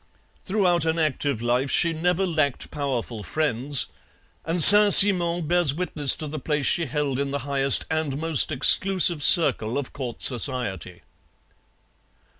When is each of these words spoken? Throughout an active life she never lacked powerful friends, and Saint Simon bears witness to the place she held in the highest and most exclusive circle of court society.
Throughout 0.43 0.83
an 0.85 0.97
active 0.97 1.43
life 1.43 1.69
she 1.69 1.93
never 1.93 2.25
lacked 2.25 2.71
powerful 2.71 3.21
friends, 3.21 3.85
and 4.43 4.59
Saint 4.59 4.93
Simon 4.95 5.45
bears 5.47 5.75
witness 5.75 6.15
to 6.15 6.27
the 6.27 6.39
place 6.39 6.65
she 6.65 6.87
held 6.87 7.19
in 7.19 7.29
the 7.29 7.37
highest 7.45 7.85
and 7.91 8.17
most 8.19 8.51
exclusive 8.51 9.21
circle 9.21 9.77
of 9.77 9.93
court 9.93 10.23
society. 10.23 11.03